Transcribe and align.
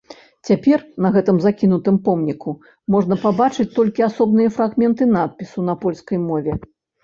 Цяпер 0.47 0.79
на 1.05 1.11
гэтым 1.17 1.37
закінутым 1.45 1.99
помніку 2.07 2.55
можна 2.97 3.19
пабачыць 3.27 3.69
толькі 3.77 4.09
асобныя 4.09 4.49
фрагменты 4.59 5.03
надпісу 5.15 5.59
на 5.73 5.81
польскай 5.87 6.17
мове. 6.29 6.61